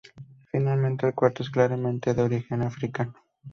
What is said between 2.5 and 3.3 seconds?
africano.